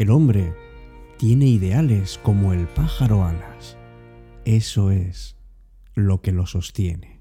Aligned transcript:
El 0.00 0.08
hombre 0.08 0.54
tiene 1.18 1.44
ideales 1.44 2.18
como 2.22 2.54
el 2.54 2.66
pájaro 2.68 3.22
alas. 3.22 3.76
Eso 4.46 4.90
es 4.90 5.36
lo 5.94 6.22
que 6.22 6.32
lo 6.32 6.46
sostiene. 6.46 7.20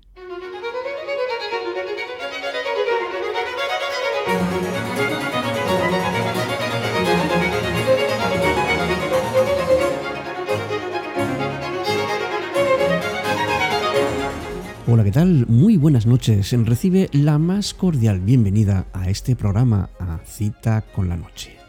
Hola, 14.87 15.03
¿qué 15.03 15.11
tal? 15.11 15.47
Muy 15.47 15.75
buenas 15.75 16.05
noches. 16.05 16.53
Recibe 16.65 17.09
la 17.11 17.37
más 17.39 17.73
cordial 17.73 18.21
bienvenida 18.21 18.85
a 18.93 19.09
este 19.09 19.35
programa 19.35 19.89
A 19.99 20.19
Cita 20.23 20.85
con 20.95 21.09
la 21.09 21.17
Noche. 21.17 21.59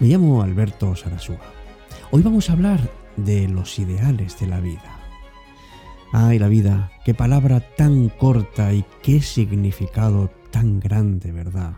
Me 0.00 0.08
llamo 0.08 0.42
Alberto 0.42 0.96
Sarasúa. 0.96 1.52
Hoy 2.10 2.22
vamos 2.22 2.48
a 2.48 2.54
hablar 2.54 2.80
de 3.18 3.48
los 3.48 3.78
ideales 3.78 4.40
de 4.40 4.46
la 4.46 4.58
vida. 4.58 4.98
Ay, 6.10 6.38
la 6.38 6.48
vida, 6.48 6.90
qué 7.04 7.12
palabra 7.12 7.60
tan 7.60 8.08
corta 8.08 8.72
y 8.72 8.82
qué 9.02 9.20
significado 9.20 10.30
tan 10.50 10.80
grande, 10.80 11.32
¿verdad? 11.32 11.74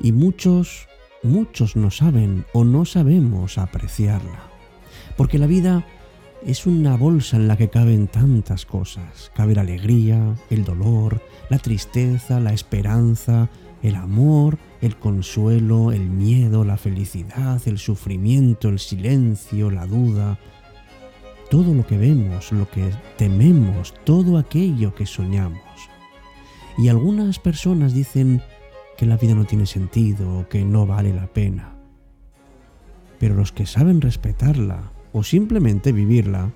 Y 0.00 0.12
muchos, 0.12 0.88
muchos 1.22 1.76
no 1.76 1.90
saben 1.90 2.46
o 2.54 2.64
no 2.64 2.86
sabemos 2.86 3.58
apreciarla. 3.58 4.44
Porque 5.14 5.36
la 5.36 5.46
vida 5.46 5.84
es 6.46 6.64
una 6.64 6.96
bolsa 6.96 7.36
en 7.36 7.46
la 7.46 7.58
que 7.58 7.68
caben 7.68 8.08
tantas 8.08 8.64
cosas. 8.64 9.30
Cabe 9.34 9.54
la 9.54 9.60
alegría, 9.60 10.34
el 10.48 10.64
dolor, 10.64 11.20
la 11.50 11.58
tristeza, 11.58 12.40
la 12.40 12.54
esperanza, 12.54 13.50
el 13.82 13.96
amor, 13.96 14.56
el 14.82 14.96
consuelo, 14.96 15.92
el 15.92 16.10
miedo, 16.10 16.64
la 16.64 16.76
felicidad, 16.76 17.62
el 17.66 17.78
sufrimiento, 17.78 18.68
el 18.68 18.80
silencio, 18.80 19.70
la 19.70 19.86
duda. 19.86 20.38
Todo 21.50 21.72
lo 21.72 21.86
que 21.86 21.96
vemos, 21.96 22.50
lo 22.50 22.68
que 22.68 22.90
tememos, 23.16 23.94
todo 24.04 24.38
aquello 24.38 24.92
que 24.94 25.06
soñamos. 25.06 25.62
Y 26.76 26.88
algunas 26.88 27.38
personas 27.38 27.94
dicen 27.94 28.42
que 28.98 29.06
la 29.06 29.16
vida 29.16 29.34
no 29.34 29.44
tiene 29.44 29.66
sentido 29.66 30.48
que 30.48 30.64
no 30.64 30.84
vale 30.84 31.14
la 31.14 31.28
pena. 31.28 31.76
Pero 33.20 33.36
los 33.36 33.52
que 33.52 33.66
saben 33.66 34.00
respetarla, 34.00 34.90
o 35.12 35.22
simplemente 35.22 35.92
vivirla, 35.92 36.50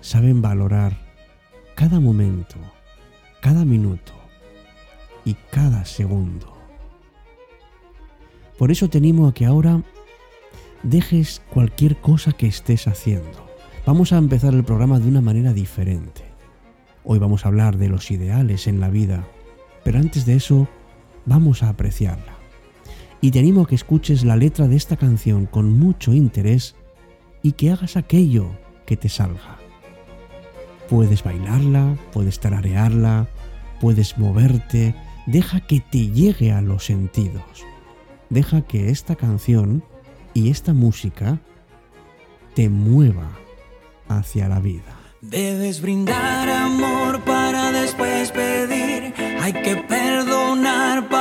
saben 0.00 0.40
valorar 0.40 0.96
cada 1.74 1.98
momento, 1.98 2.56
cada 3.40 3.64
minuto 3.64 4.12
y 5.24 5.34
cada 5.50 5.84
segundo. 5.84 6.55
Por 8.58 8.70
eso 8.70 8.88
te 8.88 8.98
animo 8.98 9.28
a 9.28 9.34
que 9.34 9.44
ahora 9.44 9.82
dejes 10.82 11.42
cualquier 11.50 11.96
cosa 11.96 12.32
que 12.32 12.46
estés 12.46 12.86
haciendo. 12.88 13.46
Vamos 13.84 14.12
a 14.12 14.18
empezar 14.18 14.54
el 14.54 14.64
programa 14.64 14.98
de 14.98 15.08
una 15.08 15.20
manera 15.20 15.52
diferente. 15.52 16.22
Hoy 17.04 17.18
vamos 17.18 17.44
a 17.44 17.48
hablar 17.48 17.76
de 17.76 17.88
los 17.88 18.10
ideales 18.10 18.66
en 18.66 18.80
la 18.80 18.88
vida, 18.88 19.28
pero 19.84 19.98
antes 19.98 20.26
de 20.26 20.34
eso 20.34 20.68
vamos 21.26 21.62
a 21.62 21.68
apreciarla. 21.68 22.34
Y 23.20 23.30
te 23.30 23.38
animo 23.38 23.62
a 23.62 23.66
que 23.66 23.74
escuches 23.74 24.24
la 24.24 24.36
letra 24.36 24.68
de 24.68 24.76
esta 24.76 24.96
canción 24.96 25.46
con 25.46 25.78
mucho 25.78 26.14
interés 26.14 26.74
y 27.42 27.52
que 27.52 27.70
hagas 27.70 27.96
aquello 27.96 28.50
que 28.86 28.96
te 28.96 29.08
salga. 29.08 29.58
Puedes 30.88 31.22
bailarla, 31.22 31.96
puedes 32.12 32.40
tararearla, 32.40 33.28
puedes 33.80 34.18
moverte, 34.18 34.94
deja 35.26 35.60
que 35.60 35.80
te 35.80 36.10
llegue 36.10 36.52
a 36.52 36.62
los 36.62 36.86
sentidos. 36.86 37.42
Deja 38.30 38.62
que 38.62 38.90
esta 38.90 39.16
canción 39.16 39.82
y 40.34 40.50
esta 40.50 40.72
música 40.72 41.38
te 42.54 42.68
mueva 42.68 43.30
hacia 44.08 44.48
la 44.48 44.60
vida. 44.60 44.96
Debes 45.20 45.80
brindar 45.80 46.48
amor 46.48 47.20
para 47.24 47.72
después 47.72 48.30
pedir. 48.30 49.14
Hay 49.40 49.52
que 49.52 49.76
perdonar 49.76 51.08
para 51.08 51.15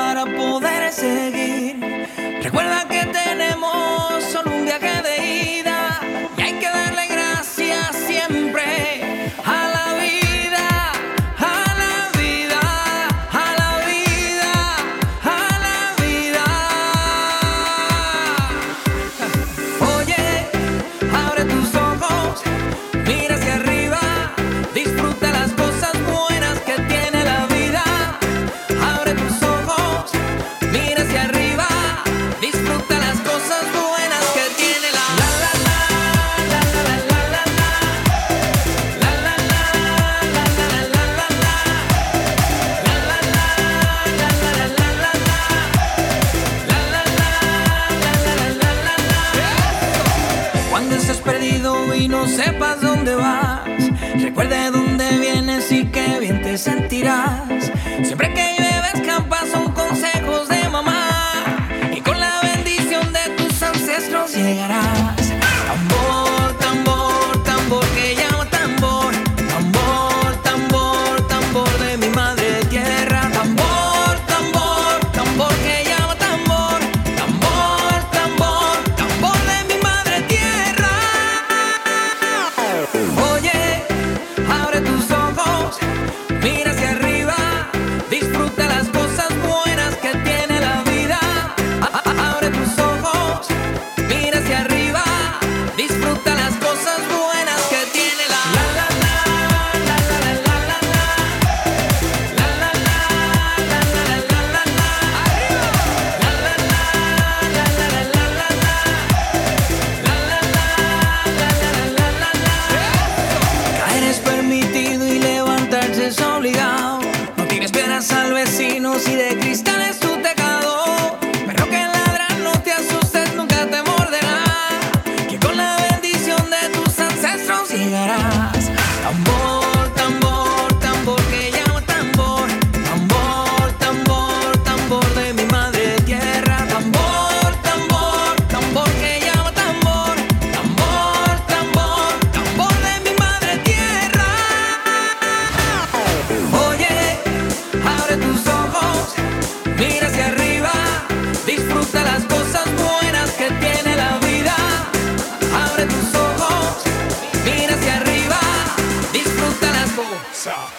dancer. 160.45 160.69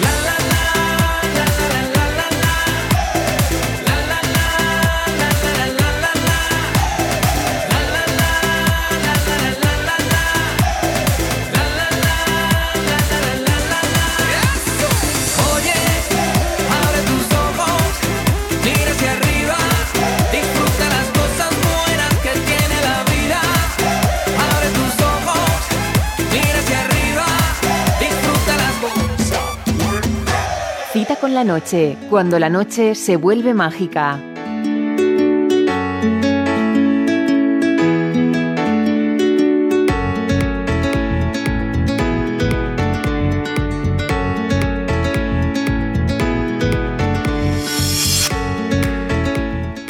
La 0.00 0.10
la 0.22 0.62
la. 0.62 0.67
La 31.34 31.44
noche, 31.44 31.96
cuando 32.08 32.38
la 32.38 32.48
noche 32.48 32.94
se 32.94 33.16
vuelve 33.16 33.52
mágica. 33.52 34.20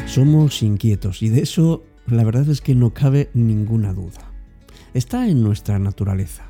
Somos 0.06 0.62
inquietos 0.62 1.23
y 1.23 1.29
de 1.29 1.43
eso 1.43 1.85
la 2.06 2.25
verdad 2.25 2.49
es 2.49 2.61
que 2.61 2.75
no 2.75 2.93
cabe 2.93 3.31
ninguna 3.35 3.93
duda. 3.93 4.32
Está 4.93 5.29
en 5.29 5.43
nuestra 5.43 5.79
naturaleza. 5.79 6.46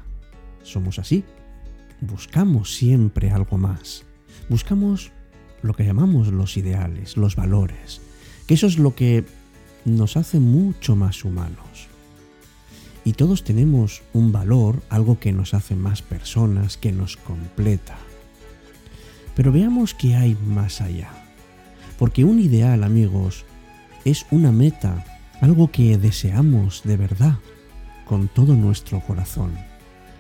Somos 0.63 0.99
así. 0.99 1.25
Buscamos 2.01 2.75
siempre 2.75 3.31
algo 3.31 3.59
más. 3.59 4.08
Buscamos 4.49 5.13
lo 5.63 5.75
que 5.75 5.85
llamamos 5.85 6.29
los 6.29 6.57
ideales, 6.57 7.17
los 7.17 7.37
valores, 7.37 8.01
que 8.47 8.55
eso 8.55 8.67
es 8.67 8.79
lo 8.79 8.95
que 8.95 9.25
nos 9.85 10.17
hace 10.17 10.41
mucho 10.41 10.97
más 10.97 11.25
humanos. 11.25 11.89
Y 13.05 13.13
todos 13.13 13.45
tenemos 13.45 14.03
un 14.13 14.33
valor, 14.33 14.83
algo 14.89 15.19
que 15.19 15.33
nos 15.33 15.55
hace 15.55 15.75
más 15.75 16.03
personas, 16.03 16.77
que 16.77 16.93
nos 16.93 17.17
completa. 17.17 17.97
Pero 19.35 19.53
veamos 19.53 19.95
que 19.95 20.17
hay 20.17 20.37
más 20.47 20.81
allá. 20.81 21.11
Porque 21.99 22.25
un 22.25 22.39
ideal, 22.39 22.85
amigos, 22.85 23.45
es 24.05 24.27
una 24.31 24.53
meta, 24.53 25.05
algo 25.41 25.71
que 25.71 25.99
deseamos 25.99 26.83
de 26.85 26.97
verdad, 26.97 27.39
con 28.05 28.29
todo 28.29 28.55
nuestro 28.55 29.01
corazón, 29.01 29.53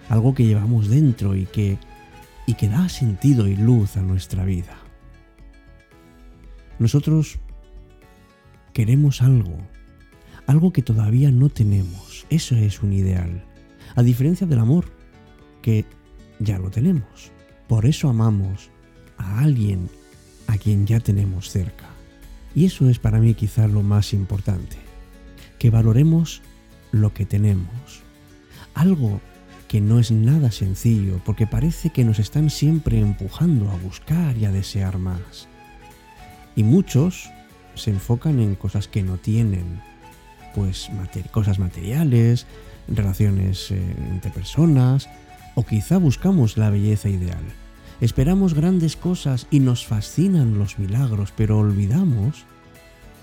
algo 0.08 0.34
que 0.34 0.44
llevamos 0.44 0.88
dentro 0.88 1.34
y 1.36 1.46
que, 1.46 1.78
y 2.48 2.54
que 2.54 2.70
da 2.70 2.88
sentido 2.88 3.46
y 3.46 3.56
luz 3.56 3.98
a 3.98 4.00
nuestra 4.00 4.42
vida. 4.42 4.74
Nosotros 6.78 7.38
queremos 8.72 9.20
algo, 9.20 9.58
algo 10.46 10.72
que 10.72 10.80
todavía 10.80 11.30
no 11.30 11.50
tenemos, 11.50 12.24
eso 12.30 12.56
es 12.56 12.82
un 12.82 12.94
ideal, 12.94 13.44
a 13.96 14.02
diferencia 14.02 14.46
del 14.46 14.60
amor, 14.60 14.86
que 15.60 15.84
ya 16.38 16.58
lo 16.58 16.70
tenemos. 16.70 17.32
Por 17.66 17.84
eso 17.84 18.08
amamos 18.08 18.70
a 19.18 19.40
alguien 19.40 19.90
a 20.46 20.56
quien 20.56 20.86
ya 20.86 21.00
tenemos 21.00 21.50
cerca. 21.50 21.84
Y 22.54 22.64
eso 22.64 22.88
es 22.88 22.98
para 22.98 23.20
mí 23.20 23.34
quizá 23.34 23.68
lo 23.68 23.82
más 23.82 24.14
importante, 24.14 24.78
que 25.58 25.68
valoremos 25.68 26.40
lo 26.92 27.12
que 27.12 27.26
tenemos. 27.26 28.00
Algo 28.72 29.20
que 29.68 29.80
no 29.82 29.98
es 29.98 30.10
nada 30.10 30.50
sencillo 30.50 31.20
porque 31.24 31.46
parece 31.46 31.90
que 31.90 32.04
nos 32.04 32.18
están 32.18 32.48
siempre 32.50 32.98
empujando 32.98 33.70
a 33.70 33.76
buscar 33.76 34.36
y 34.36 34.46
a 34.46 34.50
desear 34.50 34.98
más. 34.98 35.46
Y 36.56 36.64
muchos 36.64 37.30
se 37.74 37.90
enfocan 37.90 38.40
en 38.40 38.56
cosas 38.56 38.88
que 38.88 39.02
no 39.02 39.18
tienen, 39.18 39.80
pues 40.54 40.90
cosas 41.30 41.58
materiales, 41.58 42.46
relaciones 42.88 43.70
eh, 43.70 43.80
entre 44.10 44.30
personas, 44.30 45.08
o 45.54 45.64
quizá 45.64 45.98
buscamos 45.98 46.56
la 46.56 46.70
belleza 46.70 47.08
ideal. 47.08 47.44
Esperamos 48.00 48.54
grandes 48.54 48.96
cosas 48.96 49.46
y 49.50 49.60
nos 49.60 49.86
fascinan 49.86 50.58
los 50.58 50.78
milagros, 50.78 51.32
pero 51.36 51.58
olvidamos 51.58 52.44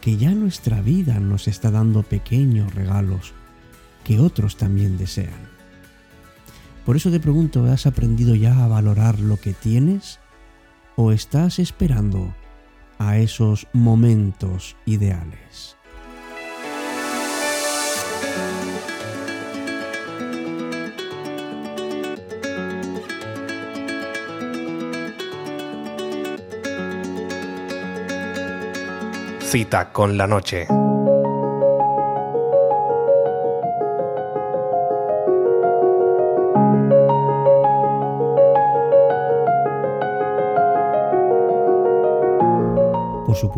que 0.02 0.18
ya 0.18 0.32
nuestra 0.32 0.82
vida 0.82 1.20
nos 1.20 1.48
está 1.48 1.72
dando 1.72 2.04
pequeños 2.04 2.74
regalos 2.76 3.34
que 4.04 4.20
otros 4.20 4.58
también 4.58 4.98
desean. 4.98 5.55
Por 6.86 6.96
eso 6.96 7.10
te 7.10 7.20
pregunto, 7.20 7.66
¿has 7.66 7.88
aprendido 7.88 8.36
ya 8.36 8.64
a 8.64 8.68
valorar 8.68 9.20
lo 9.20 9.38
que 9.38 9.54
tienes? 9.54 10.20
¿O 10.96 11.12
estás 11.12 11.58
esperando 11.58 12.34
a 13.00 13.18
esos 13.18 13.68
momentos 13.74 14.78
ideales? 14.86 15.78
Cita 29.42 29.92
con 29.92 30.18
la 30.18 30.28
noche. 30.28 30.68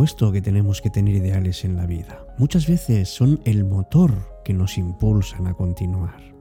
Supuesto 0.07 0.31
que 0.31 0.41
tenemos 0.41 0.81
que 0.81 0.89
tener 0.89 1.15
ideales 1.15 1.65
en 1.65 1.75
la 1.75 1.85
vida. 1.85 2.25
Muchas 2.37 2.65
veces 2.65 3.09
son 3.09 3.41
el 3.43 3.65
motor 3.65 4.41
que 4.45 4.53
nos 4.53 4.77
impulsan 4.77 5.47
a 5.47 5.53
continuar. 5.53 6.33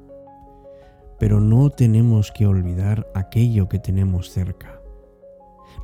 Pero 1.19 1.41
no 1.41 1.71
tenemos 1.71 2.31
que 2.31 2.47
olvidar 2.47 3.09
aquello 3.13 3.69
que 3.69 3.81
tenemos 3.81 4.31
cerca. 4.31 4.81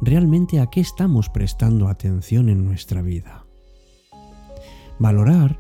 Realmente 0.01 0.61
a 0.61 0.67
qué 0.67 0.79
estamos 0.79 1.29
prestando 1.29 1.89
atención 1.89 2.49
en 2.49 2.65
nuestra 2.65 3.03
vida. 3.03 3.47
Valorar 5.01 5.59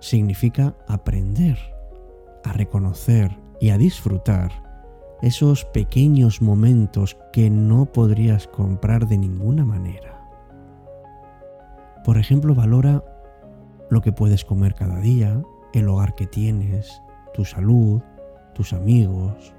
significa 0.00 0.76
aprender 0.86 1.58
a 2.44 2.52
reconocer 2.52 3.36
y 3.60 3.70
a 3.70 3.78
disfrutar 3.78 4.52
esos 5.20 5.64
pequeños 5.64 6.40
momentos 6.40 7.16
que 7.32 7.50
no 7.50 7.86
podrías 7.86 8.46
comprar 8.46 9.08
de 9.08 9.18
ninguna 9.18 9.64
manera. 9.64 10.11
Por 12.04 12.18
ejemplo, 12.18 12.54
valora 12.54 13.04
lo 13.90 14.00
que 14.00 14.12
puedes 14.12 14.44
comer 14.44 14.74
cada 14.74 14.98
día, 14.98 15.42
el 15.72 15.88
hogar 15.88 16.14
que 16.14 16.26
tienes, 16.26 17.02
tu 17.34 17.44
salud, 17.44 18.02
tus 18.54 18.72
amigos, 18.72 19.54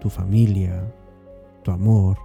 tu 0.00 0.10
familia, 0.10 0.84
tu 1.62 1.70
amor. 1.70 2.18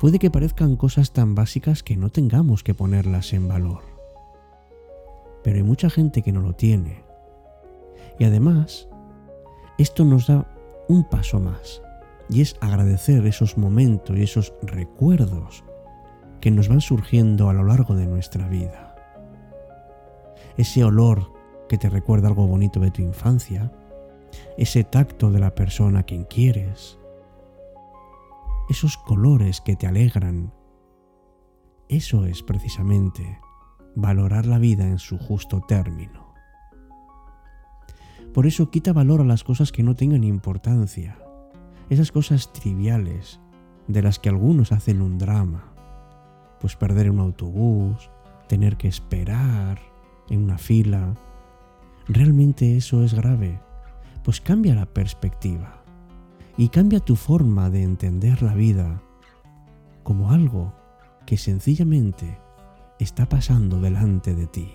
Puede 0.00 0.18
que 0.18 0.30
parezcan 0.30 0.76
cosas 0.76 1.12
tan 1.12 1.34
básicas 1.34 1.82
que 1.82 1.96
no 1.96 2.10
tengamos 2.10 2.62
que 2.62 2.74
ponerlas 2.74 3.32
en 3.32 3.48
valor 3.48 3.98
pero 5.42 5.56
hay 5.56 5.62
mucha 5.62 5.88
gente 5.90 6.22
que 6.22 6.30
no 6.30 6.40
lo 6.40 6.54
tiene. 6.54 7.02
Y 8.18 8.24
además, 8.24 8.88
esto 9.78 10.04
nos 10.04 10.26
da 10.26 10.46
un 10.88 11.04
paso 11.04 11.40
más, 11.40 11.80
y 12.28 12.42
es 12.42 12.56
agradecer 12.60 13.24
esos 13.26 13.56
momentos 13.56 14.16
y 14.16 14.22
esos 14.22 14.52
recuerdos 14.62 15.64
que 16.40 16.50
nos 16.50 16.68
van 16.68 16.80
surgiendo 16.80 17.48
a 17.48 17.52
lo 17.52 17.64
largo 17.64 17.94
de 17.94 18.06
nuestra 18.06 18.48
vida. 18.48 18.94
Ese 20.56 20.84
olor 20.84 21.32
que 21.68 21.78
te 21.78 21.88
recuerda 21.88 22.28
algo 22.28 22.46
bonito 22.46 22.80
de 22.80 22.90
tu 22.90 23.02
infancia, 23.02 23.72
ese 24.56 24.84
tacto 24.84 25.30
de 25.30 25.40
la 25.40 25.54
persona 25.54 26.00
a 26.00 26.02
quien 26.02 26.24
quieres, 26.24 26.98
esos 28.68 28.96
colores 28.96 29.60
que 29.60 29.76
te 29.76 29.86
alegran, 29.86 30.52
eso 31.88 32.26
es 32.26 32.42
precisamente 32.42 33.38
valorar 33.94 34.46
la 34.46 34.58
vida 34.58 34.84
en 34.84 34.98
su 34.98 35.18
justo 35.18 35.60
término. 35.66 36.34
Por 38.34 38.46
eso 38.46 38.70
quita 38.70 38.92
valor 38.92 39.20
a 39.22 39.24
las 39.24 39.42
cosas 39.42 39.72
que 39.72 39.82
no 39.82 39.94
tengan 39.94 40.22
importancia, 40.22 41.18
esas 41.88 42.12
cosas 42.12 42.52
triviales 42.52 43.40
de 43.86 44.02
las 44.02 44.18
que 44.18 44.28
algunos 44.28 44.70
hacen 44.70 45.00
un 45.00 45.18
drama, 45.18 45.67
pues 46.60 46.76
perder 46.76 47.10
un 47.10 47.20
autobús, 47.20 48.10
tener 48.48 48.76
que 48.76 48.88
esperar 48.88 49.78
en 50.28 50.44
una 50.44 50.58
fila, 50.58 51.14
realmente 52.06 52.76
eso 52.76 53.04
es 53.04 53.14
grave, 53.14 53.60
pues 54.24 54.40
cambia 54.40 54.74
la 54.74 54.86
perspectiva 54.86 55.82
y 56.56 56.68
cambia 56.68 57.00
tu 57.00 57.16
forma 57.16 57.70
de 57.70 57.82
entender 57.82 58.42
la 58.42 58.54
vida 58.54 59.00
como 60.02 60.32
algo 60.32 60.74
que 61.26 61.36
sencillamente 61.36 62.38
está 62.98 63.28
pasando 63.28 63.80
delante 63.80 64.34
de 64.34 64.46
ti. 64.46 64.70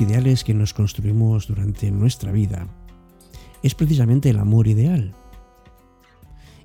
Ideales 0.00 0.42
que 0.42 0.54
nos 0.54 0.74
construimos 0.74 1.46
durante 1.46 1.90
nuestra 1.92 2.32
vida 2.32 2.66
es 3.62 3.76
precisamente 3.76 4.28
el 4.28 4.38
amor 4.38 4.66
ideal. 4.66 5.14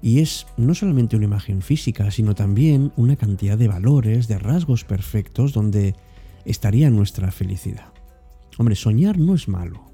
Y 0.02 0.20
es 0.20 0.48
no 0.58 0.74
solamente 0.74 1.16
una 1.16 1.26
imagen 1.26 1.62
física, 1.62 2.10
sino 2.10 2.34
también 2.34 2.92
una 2.96 3.18
cantidad 3.18 3.56
de 3.56 3.68
valores, 3.68 4.28
de 4.28 4.40
rasgos 4.40 4.84
perfectos 4.84 5.54
donde 5.54 5.96
estaría 6.44 6.90
nuestra 6.90 7.32
felicidad. 7.32 7.94
Hombre, 8.58 8.76
soñar 8.76 9.20
no 9.20 9.36
es 9.36 9.48
malo, 9.48 9.92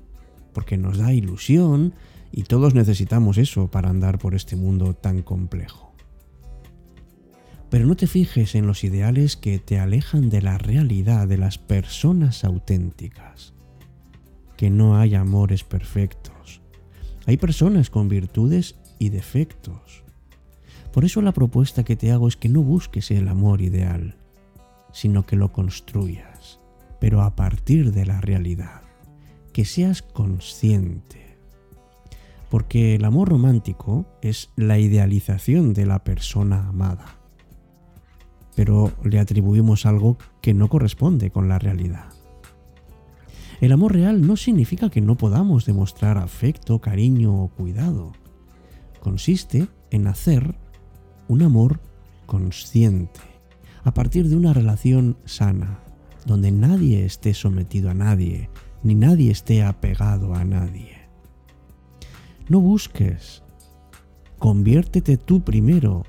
porque 0.54 0.78
nos 0.78 0.98
da 0.98 1.14
ilusión 1.14 1.94
y 2.32 2.44
todos 2.44 2.74
necesitamos 2.74 3.38
eso 3.38 3.70
para 3.70 3.90
andar 3.90 4.18
por 4.18 4.34
este 4.34 4.56
mundo 4.56 4.94
tan 4.94 5.24
complejo. 5.24 5.85
Pero 7.70 7.86
no 7.86 7.96
te 7.96 8.08
fijes 8.08 8.56
en 8.56 8.68
los 8.68 8.84
ideales 8.84 9.36
que 9.36 9.60
te 9.60 9.80
alejan 9.80 10.30
de 10.30 10.42
la 10.42 10.58
realidad 10.58 11.28
de 11.28 11.38
las 11.38 11.58
personas 11.58 12.44
auténticas. 12.44 13.54
Que 14.58 14.70
no 14.70 14.98
hay 14.98 15.16
amores 15.16 15.64
perfectos. 15.64 16.62
Hay 17.26 17.38
personas 17.38 17.90
con 17.90 18.08
virtudes 18.08 18.76
y 19.00 19.10
defectos. 19.10 20.04
Por 20.94 21.04
eso 21.04 21.22
la 21.22 21.34
propuesta 21.34 21.84
que 21.84 21.96
te 21.96 22.12
hago 22.12 22.28
es 22.28 22.38
que 22.38 22.50
no 22.50 22.62
busques 22.62 23.12
el 23.12 23.28
amor 23.28 23.62
ideal, 23.62 24.16
sino 24.94 25.26
que 25.26 25.36
lo 25.36 25.52
construyas, 25.52 26.60
pero 27.02 27.22
a 27.22 27.36
partir 27.36 27.92
de 27.92 28.06
la 28.06 28.22
realidad, 28.22 28.82
que 29.52 29.66
seas 29.66 30.02
consciente. 30.02 31.38
Porque 32.50 32.96
el 32.96 33.04
amor 33.04 33.28
romántico 33.30 34.06
es 34.22 34.52
la 34.56 34.80
idealización 34.80 35.74
de 35.74 35.86
la 35.86 36.04
persona 36.06 36.70
amada, 36.70 37.18
pero 38.56 38.94
le 39.04 39.20
atribuimos 39.20 39.86
algo 39.86 40.18
que 40.42 40.54
no 40.54 40.70
corresponde 40.70 41.30
con 41.30 41.50
la 41.50 41.60
realidad. 41.60 42.06
El 43.62 43.72
amor 43.72 43.94
real 43.94 44.26
no 44.26 44.36
significa 44.36 44.90
que 44.90 45.02
no 45.02 45.16
podamos 45.16 45.66
demostrar 45.66 46.18
afecto, 46.18 46.80
cariño 46.80 47.44
o 47.44 47.48
cuidado. 47.50 48.12
Consiste 49.02 49.68
en 49.92 50.08
hacer 50.08 50.56
un 51.28 51.42
amor 51.42 51.80
consciente, 52.26 53.20
a 53.84 53.94
partir 53.94 54.28
de 54.30 54.36
una 54.36 54.54
relación 54.54 55.18
sana, 55.26 55.80
donde 56.26 56.52
nadie 56.52 57.06
esté 57.06 57.34
sometido 57.34 57.90
a 57.90 57.94
nadie, 57.94 58.50
ni 58.84 58.96
nadie 58.96 59.32
esté 59.32 59.64
apegado 59.64 60.34
a 60.34 60.44
nadie. 60.44 60.98
No 62.50 62.60
busques, 62.60 63.44
conviértete 64.38 65.18
tú 65.18 65.44
primero 65.44 66.04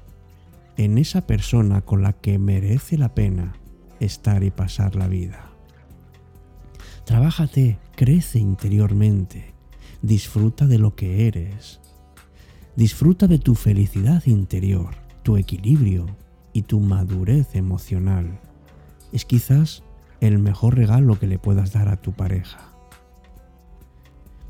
en 0.76 0.98
esa 0.98 1.26
persona 1.26 1.80
con 1.80 2.02
la 2.02 2.12
que 2.12 2.38
merece 2.38 2.98
la 2.98 3.14
pena 3.14 3.54
estar 4.00 4.42
y 4.42 4.50
pasar 4.50 4.96
la 4.96 5.08
vida. 5.08 5.50
Trabájate, 7.04 7.78
crece 7.94 8.38
interiormente, 8.38 9.54
disfruta 10.02 10.66
de 10.66 10.78
lo 10.78 10.94
que 10.94 11.28
eres, 11.28 11.80
disfruta 12.74 13.26
de 13.26 13.38
tu 13.38 13.54
felicidad 13.54 14.24
interior, 14.26 14.94
tu 15.22 15.36
equilibrio 15.36 16.06
y 16.52 16.62
tu 16.62 16.80
madurez 16.80 17.54
emocional. 17.54 18.40
Es 19.12 19.24
quizás 19.24 19.82
el 20.20 20.38
mejor 20.38 20.76
regalo 20.76 21.18
que 21.18 21.26
le 21.26 21.38
puedas 21.38 21.72
dar 21.72 21.88
a 21.88 21.96
tu 21.96 22.12
pareja. 22.12 22.72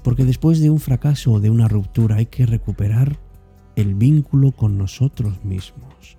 Porque 0.03 0.25
después 0.25 0.61
de 0.61 0.71
un 0.71 0.79
fracaso 0.79 1.33
o 1.33 1.41
de 1.41 1.51
una 1.51 1.69
ruptura 1.69 2.17
hay 2.17 2.27
que 2.27 2.47
recuperar 2.47 3.19
el 3.77 3.95
vínculo 3.95 4.53
con 4.53 4.79
nosotros 4.79 5.45
mismos, 5.45 6.17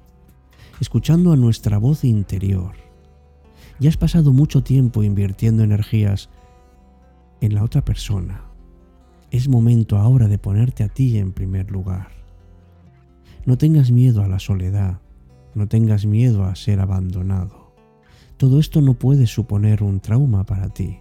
escuchando 0.80 1.32
a 1.34 1.36
nuestra 1.36 1.80
voz 1.80 2.04
interior. 2.04 2.76
Ya 3.80 3.90
has 3.90 3.98
pasado 3.98 4.32
mucho 4.32 4.64
tiempo 4.64 5.04
invirtiendo 5.04 5.64
energías 5.64 6.30
en 7.42 7.56
la 7.56 7.64
otra 7.64 7.84
persona. 7.84 8.44
Es 9.32 9.48
momento 9.50 9.98
ahora 9.98 10.28
de 10.28 10.38
ponerte 10.38 10.84
a 10.84 10.88
ti 10.88 11.18
en 11.18 11.34
primer 11.34 11.72
lugar. 11.72 12.10
No 13.46 13.58
tengas 13.58 13.92
miedo 13.92 14.24
a 14.24 14.28
la 14.28 14.40
soledad, 14.40 15.00
no 15.56 15.68
tengas 15.68 16.06
miedo 16.06 16.44
a 16.44 16.56
ser 16.56 16.80
abandonado. 16.80 17.74
Todo 18.38 18.60
esto 18.60 18.82
no 18.82 18.94
puede 18.94 19.26
suponer 19.26 19.82
un 19.82 20.00
trauma 20.00 20.46
para 20.46 20.70
ti. 20.70 21.00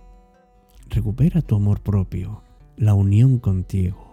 Recupera 0.89 1.43
tu 1.43 1.57
amor 1.57 1.83
propio, 1.83 2.43
la 2.77 2.95
unión 2.95 3.39
contigo. 3.39 4.06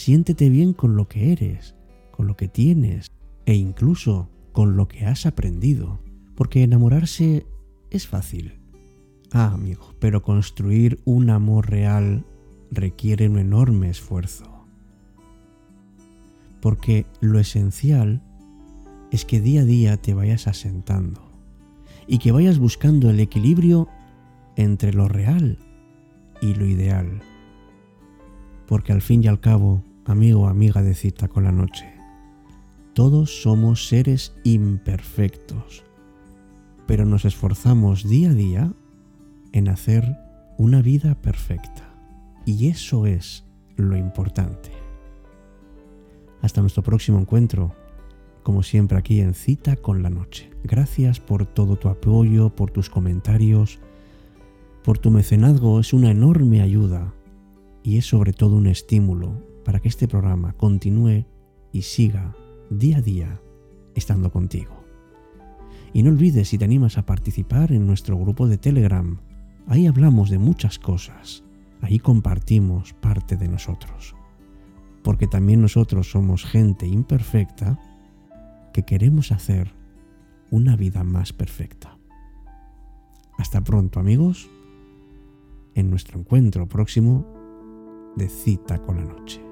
Siéntete 0.00 0.48
bien 0.48 0.72
con 0.72 0.96
lo 0.96 1.08
que 1.08 1.30
eres, 1.30 1.74
con 2.10 2.26
lo 2.26 2.34
que 2.34 2.48
tienes 2.48 3.12
e 3.44 3.52
incluso 3.52 4.30
con 4.50 4.74
lo 4.74 4.88
que 4.88 5.04
has 5.04 5.26
aprendido, 5.26 6.00
porque 6.36 6.62
enamorarse 6.62 7.46
es 7.90 8.06
fácil. 8.06 8.62
Ah, 9.30 9.52
amigo, 9.52 9.92
pero 9.98 10.22
construir 10.22 11.00
un 11.04 11.28
amor 11.28 11.68
real 11.68 12.24
requiere 12.70 13.28
un 13.28 13.38
enorme 13.38 13.90
esfuerzo. 13.90 14.64
Porque 16.62 17.04
lo 17.20 17.38
esencial 17.38 18.22
es 19.10 19.26
que 19.26 19.42
día 19.42 19.60
a 19.60 19.66
día 19.66 19.96
te 19.98 20.14
vayas 20.14 20.46
asentando 20.46 21.30
y 22.06 22.20
que 22.20 22.32
vayas 22.32 22.58
buscando 22.58 23.10
el 23.10 23.20
equilibrio 23.20 23.86
entre 24.56 24.94
lo 24.94 25.08
real 25.08 25.58
y 26.40 26.54
lo 26.54 26.64
ideal 26.64 27.20
porque 28.70 28.92
al 28.92 29.02
fin 29.02 29.24
y 29.24 29.26
al 29.26 29.40
cabo, 29.40 29.82
amigo 30.10 30.42
o 30.42 30.46
amiga 30.48 30.82
de 30.82 30.94
cita 30.94 31.28
con 31.28 31.44
la 31.44 31.52
noche, 31.52 31.86
todos 32.94 33.42
somos 33.42 33.88
seres 33.88 34.34
imperfectos, 34.44 35.84
pero 36.86 37.06
nos 37.06 37.24
esforzamos 37.24 38.08
día 38.08 38.30
a 38.30 38.34
día 38.34 38.72
en 39.52 39.68
hacer 39.68 40.16
una 40.58 40.82
vida 40.82 41.14
perfecta. 41.14 41.94
Y 42.44 42.68
eso 42.68 43.06
es 43.06 43.44
lo 43.76 43.96
importante. 43.96 44.70
Hasta 46.42 46.60
nuestro 46.60 46.82
próximo 46.82 47.18
encuentro, 47.18 47.74
como 48.42 48.62
siempre 48.62 48.98
aquí 48.98 49.20
en 49.20 49.34
Cita 49.34 49.76
con 49.76 50.02
la 50.02 50.10
Noche. 50.10 50.50
Gracias 50.64 51.20
por 51.20 51.46
todo 51.46 51.76
tu 51.76 51.88
apoyo, 51.88 52.50
por 52.50 52.70
tus 52.70 52.90
comentarios, 52.90 53.78
por 54.82 54.98
tu 54.98 55.10
mecenazgo, 55.10 55.78
es 55.78 55.92
una 55.92 56.10
enorme 56.10 56.62
ayuda 56.62 57.14
y 57.82 57.98
es 57.98 58.06
sobre 58.06 58.32
todo 58.32 58.56
un 58.56 58.66
estímulo 58.66 59.49
para 59.70 59.78
que 59.78 59.86
este 59.86 60.08
programa 60.08 60.52
continúe 60.54 61.26
y 61.70 61.82
siga 61.82 62.34
día 62.70 62.96
a 62.96 63.02
día 63.02 63.40
estando 63.94 64.32
contigo. 64.32 64.82
Y 65.92 66.02
no 66.02 66.10
olvides 66.10 66.48
si 66.48 66.58
te 66.58 66.64
animas 66.64 66.98
a 66.98 67.06
participar 67.06 67.70
en 67.70 67.86
nuestro 67.86 68.18
grupo 68.18 68.48
de 68.48 68.58
Telegram. 68.58 69.20
Ahí 69.68 69.86
hablamos 69.86 70.28
de 70.28 70.38
muchas 70.38 70.80
cosas. 70.80 71.44
Ahí 71.82 72.00
compartimos 72.00 72.94
parte 72.94 73.36
de 73.36 73.46
nosotros. 73.46 74.16
Porque 75.04 75.28
también 75.28 75.62
nosotros 75.62 76.10
somos 76.10 76.44
gente 76.44 76.88
imperfecta 76.88 77.78
que 78.72 78.82
queremos 78.82 79.30
hacer 79.30 79.72
una 80.50 80.74
vida 80.74 81.04
más 81.04 81.32
perfecta. 81.32 81.96
Hasta 83.38 83.60
pronto 83.60 84.00
amigos, 84.00 84.50
en 85.76 85.90
nuestro 85.90 86.18
encuentro 86.18 86.68
próximo 86.68 87.24
de 88.16 88.28
cita 88.28 88.82
con 88.82 88.96
la 88.96 89.04
noche. 89.04 89.49